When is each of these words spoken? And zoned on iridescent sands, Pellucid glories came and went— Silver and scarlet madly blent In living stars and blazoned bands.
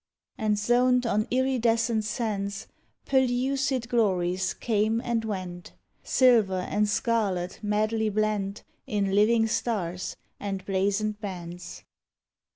And 0.35 0.57
zoned 0.57 1.05
on 1.05 1.27
iridescent 1.29 2.05
sands, 2.05 2.65
Pellucid 3.05 3.87
glories 3.87 4.55
came 4.55 4.99
and 4.99 5.23
went— 5.23 5.73
Silver 6.03 6.61
and 6.61 6.89
scarlet 6.89 7.59
madly 7.61 8.09
blent 8.09 8.63
In 8.87 9.13
living 9.13 9.45
stars 9.45 10.15
and 10.39 10.65
blazoned 10.65 11.19
bands. 11.21 11.83